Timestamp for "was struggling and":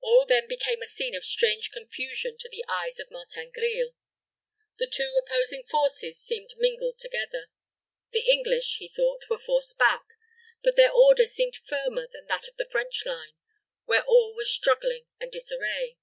14.34-15.30